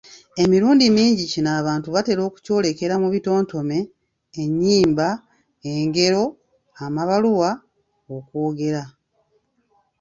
Emirundi 0.43 0.85
mingi 0.97 1.23
kino 1.33 1.49
abantu 1.59 1.87
batera 1.95 2.21
okukyolekera 2.27 2.93
mu 3.01 3.07
bitontome, 3.13 3.79
ennyimba, 4.41 5.07
engero 5.71 6.23
amabaluwa, 6.85 7.49
okwogera. 8.15 8.83